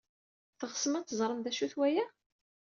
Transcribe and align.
Teɣsem 0.59 0.93
ad 0.95 1.05
teẓrem 1.05 1.39
d 1.41 1.47
acu-t 1.49 1.73
waya? 1.79 2.05